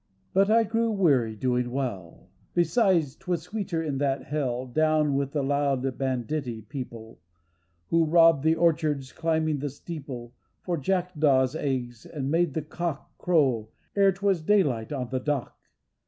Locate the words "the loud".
5.33-5.95